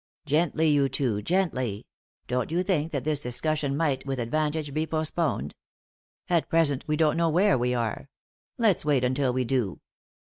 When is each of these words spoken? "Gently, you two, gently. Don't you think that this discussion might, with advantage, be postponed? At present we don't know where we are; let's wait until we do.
"Gently, 0.25 0.67
you 0.69 0.89
two, 0.89 1.21
gently. 1.21 1.85
Don't 2.25 2.49
you 2.49 2.63
think 2.63 2.91
that 2.91 3.03
this 3.03 3.21
discussion 3.21 3.77
might, 3.77 4.03
with 4.03 4.17
advantage, 4.17 4.73
be 4.73 4.87
postponed? 4.87 5.53
At 6.27 6.49
present 6.49 6.83
we 6.87 6.97
don't 6.97 7.17
know 7.17 7.29
where 7.29 7.55
we 7.55 7.75
are; 7.75 8.09
let's 8.57 8.83
wait 8.83 9.03
until 9.03 9.31
we 9.31 9.43
do. 9.43 9.79